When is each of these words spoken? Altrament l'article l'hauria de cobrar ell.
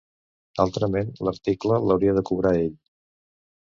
Altrament 0.63 1.13
l'article 1.29 1.79
l'hauria 1.91 2.19
de 2.19 2.27
cobrar 2.33 2.59
ell. 2.67 2.77